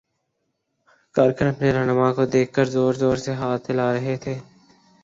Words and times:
کارکن 1.15 1.47
اپنے 1.47 1.67
راہنما 1.73 2.07
کو 2.15 2.23
دیکھ 2.33 2.51
کر 2.55 2.65
زور 2.75 2.93
زور 3.01 3.17
سے 3.25 3.31
ہاتھ 3.35 3.65
ہلا 3.71 3.87
رہے 3.93 4.15
تھے۔ 4.23 4.35